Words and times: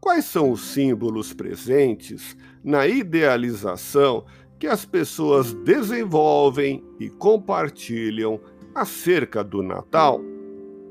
quais 0.00 0.24
são 0.24 0.50
os 0.50 0.60
símbolos 0.60 1.32
presentes 1.32 2.36
na 2.62 2.86
idealização 2.86 4.24
que 4.62 4.68
as 4.68 4.84
pessoas 4.84 5.52
desenvolvem 5.52 6.84
e 7.00 7.10
compartilham 7.10 8.38
acerca 8.72 9.42
do 9.42 9.60
Natal. 9.60 10.20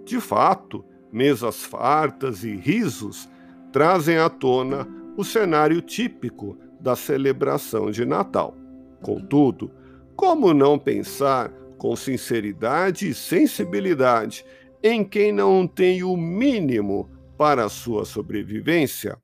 De 0.03 0.19
fato, 0.19 0.83
mesas 1.09 1.63
fartas 1.63 2.43
e 2.43 2.53
risos 2.53 3.29
trazem 3.71 4.17
à 4.17 4.29
tona 4.29 4.85
o 5.15 5.23
cenário 5.23 5.81
típico 5.81 6.57
da 6.81 6.97
celebração 6.97 7.89
de 7.89 8.03
Natal. 8.03 8.57
Contudo, 9.01 9.71
como 10.17 10.53
não 10.53 10.77
pensar 10.77 11.49
com 11.77 11.95
sinceridade 11.95 13.07
e 13.07 13.13
sensibilidade 13.13 14.43
em 14.83 15.01
quem 15.01 15.31
não 15.31 15.65
tem 15.65 16.03
o 16.03 16.17
mínimo 16.17 17.09
para 17.37 17.63
a 17.63 17.69
sua 17.69 18.03
sobrevivência? 18.03 19.17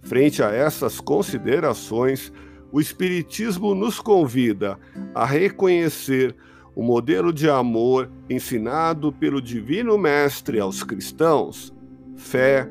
Frente 0.00 0.44
a 0.44 0.52
essas 0.52 1.00
considerações, 1.00 2.32
o 2.72 2.80
Espiritismo 2.80 3.74
nos 3.74 4.00
convida 4.00 4.78
a 5.14 5.24
reconhecer 5.24 6.34
o 6.74 6.82
modelo 6.82 7.32
de 7.32 7.48
amor 7.50 8.10
ensinado 8.28 9.12
pelo 9.12 9.40
Divino 9.40 9.96
Mestre 9.98 10.60
aos 10.60 10.82
cristãos: 10.82 11.72
fé, 12.16 12.68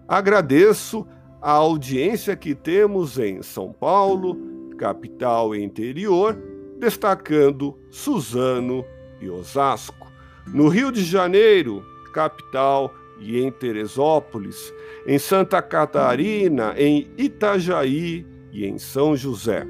Agradeço 0.08 1.06
a 1.40 1.52
audiência 1.52 2.36
que 2.36 2.54
temos 2.54 3.18
em 3.18 3.42
São 3.42 3.72
Paulo, 3.72 4.36
capital 4.76 5.54
e 5.54 5.62
interior, 5.62 6.36
destacando 6.78 7.78
Suzano 7.90 8.84
e 9.20 9.28
Osasco. 9.28 10.10
No 10.46 10.68
Rio 10.68 10.90
de 10.90 11.04
Janeiro, 11.04 11.84
capital 12.12 12.92
e 13.20 13.40
em 13.40 13.50
Teresópolis, 13.50 14.72
em 15.06 15.18
Santa 15.18 15.62
Catarina, 15.62 16.74
em 16.76 17.06
Itajaí 17.16 18.26
e 18.52 18.66
em 18.66 18.78
São 18.78 19.16
José. 19.16 19.66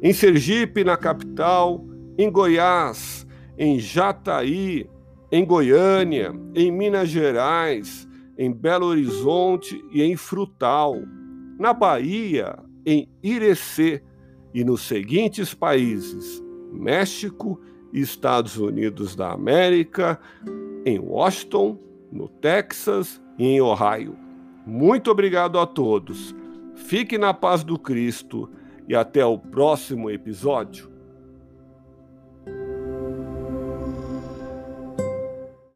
Em 0.00 0.12
Sergipe, 0.12 0.84
na 0.84 0.96
capital, 0.96 1.84
em 2.16 2.30
Goiás, 2.30 3.26
em 3.58 3.78
Jataí, 3.78 4.88
em 5.30 5.44
Goiânia, 5.44 6.32
em 6.54 6.70
Minas 6.70 7.08
Gerais, 7.08 8.07
em 8.38 8.52
Belo 8.52 8.86
Horizonte 8.86 9.84
e 9.90 10.02
em 10.02 10.16
Frutal, 10.16 10.94
na 11.58 11.72
Bahia, 11.72 12.56
em 12.86 13.08
Irecê 13.22 14.00
e 14.54 14.64
nos 14.64 14.82
seguintes 14.82 15.52
países: 15.52 16.42
México 16.72 17.60
Estados 17.92 18.56
Unidos 18.56 19.16
da 19.16 19.32
América, 19.32 20.20
em 20.84 20.98
Washington, 20.98 21.78
no 22.12 22.28
Texas 22.28 23.20
e 23.38 23.44
em 23.44 23.60
Ohio. 23.60 24.16
Muito 24.64 25.10
obrigado 25.10 25.58
a 25.58 25.66
todos. 25.66 26.34
Fique 26.74 27.18
na 27.18 27.34
paz 27.34 27.64
do 27.64 27.78
Cristo 27.78 28.48
e 28.86 28.94
até 28.94 29.24
o 29.24 29.38
próximo 29.38 30.10
episódio. 30.10 30.97